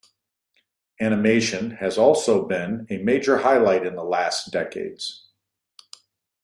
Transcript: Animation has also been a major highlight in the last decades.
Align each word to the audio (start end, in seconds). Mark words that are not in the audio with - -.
Animation 0.99 1.69
has 1.77 1.95
also 1.99 2.47
been 2.47 2.87
a 2.89 2.97
major 2.97 3.37
highlight 3.37 3.85
in 3.85 3.93
the 3.93 4.03
last 4.03 4.51
decades. 4.51 5.27